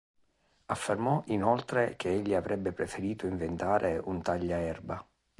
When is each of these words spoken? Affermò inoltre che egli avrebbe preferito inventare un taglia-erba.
Affermò 0.65 1.21
inoltre 1.27 1.95
che 1.95 2.09
egli 2.09 2.33
avrebbe 2.33 2.71
preferito 2.71 3.27
inventare 3.27 4.01
un 4.03 4.19
taglia-erba. 4.23 5.07